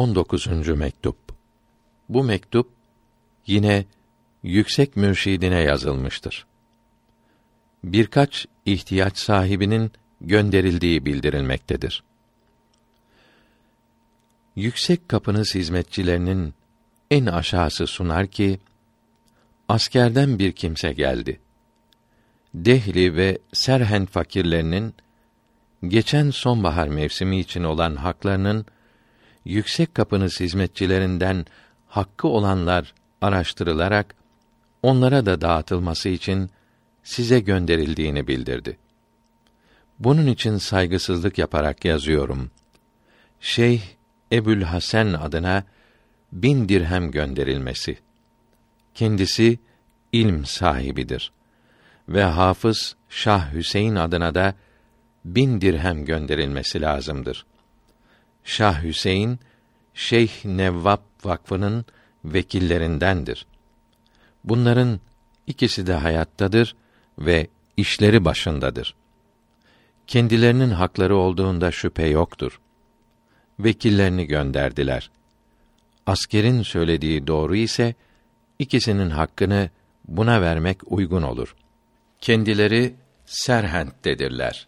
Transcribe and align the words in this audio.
19. 0.00 0.68
mektup. 0.68 1.16
Bu 2.08 2.24
mektup 2.24 2.70
yine 3.46 3.84
yüksek 4.42 4.96
mürşidine 4.96 5.60
yazılmıştır. 5.60 6.46
Birkaç 7.84 8.46
ihtiyaç 8.64 9.18
sahibinin 9.18 9.92
gönderildiği 10.20 11.06
bildirilmektedir. 11.06 12.02
Yüksek 14.56 15.08
kapınız 15.08 15.54
hizmetçilerinin 15.54 16.54
en 17.10 17.26
aşağısı 17.26 17.86
sunar 17.86 18.26
ki 18.26 18.60
askerden 19.68 20.38
bir 20.38 20.52
kimse 20.52 20.92
geldi. 20.92 21.40
Dehli 22.54 23.16
ve 23.16 23.38
Serhend 23.52 24.08
fakirlerinin 24.08 24.94
geçen 25.88 26.30
sonbahar 26.30 26.88
mevsimi 26.88 27.40
için 27.40 27.64
olan 27.64 27.96
haklarının 27.96 28.66
yüksek 29.44 29.94
kapınız 29.94 30.40
hizmetçilerinden 30.40 31.46
hakkı 31.86 32.28
olanlar 32.28 32.94
araştırılarak 33.20 34.14
onlara 34.82 35.26
da 35.26 35.40
dağıtılması 35.40 36.08
için 36.08 36.50
size 37.02 37.40
gönderildiğini 37.40 38.26
bildirdi. 38.26 38.76
Bunun 39.98 40.26
için 40.26 40.56
saygısızlık 40.56 41.38
yaparak 41.38 41.84
yazıyorum. 41.84 42.50
Şeyh 43.40 43.82
Ebül 44.32 44.62
Hasan 44.62 45.12
adına 45.12 45.64
bin 46.32 46.68
dirhem 46.68 47.10
gönderilmesi. 47.10 47.98
Kendisi 48.94 49.58
ilm 50.12 50.44
sahibidir. 50.44 51.32
Ve 52.08 52.22
Hafız 52.22 52.96
Şah 53.08 53.52
Hüseyin 53.52 53.94
adına 53.94 54.34
da 54.34 54.54
bin 55.24 55.60
dirhem 55.60 56.04
gönderilmesi 56.04 56.80
lazımdır. 56.80 57.46
Şah 58.50 58.82
Hüseyin, 58.82 59.38
Şeyh 59.94 60.44
Nevvab 60.44 61.00
Vakfı'nın 61.24 61.84
vekillerindendir. 62.24 63.46
Bunların 64.44 65.00
ikisi 65.46 65.86
de 65.86 65.94
hayattadır 65.94 66.76
ve 67.18 67.46
işleri 67.76 68.24
başındadır. 68.24 68.94
Kendilerinin 70.06 70.70
hakları 70.70 71.16
olduğunda 71.16 71.70
şüphe 71.70 72.06
yoktur. 72.06 72.60
Vekillerini 73.58 74.26
gönderdiler. 74.26 75.10
Askerin 76.06 76.62
söylediği 76.62 77.26
doğru 77.26 77.56
ise 77.56 77.94
ikisinin 78.58 79.10
hakkını 79.10 79.70
buna 80.08 80.42
vermek 80.42 80.92
uygun 80.92 81.22
olur. 81.22 81.56
Kendileri 82.20 82.94
Serhent'tedirler. 83.26 84.66